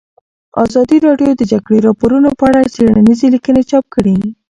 ازادي 0.63 0.97
راډیو 1.07 1.31
د 1.33 1.37
د 1.39 1.41
جګړې 1.51 1.79
راپورونه 1.87 2.29
په 2.39 2.43
اړه 2.49 2.71
څېړنیزې 2.73 3.27
لیکنې 3.35 3.61
چاپ 3.69 3.85
کړي. 3.95 4.17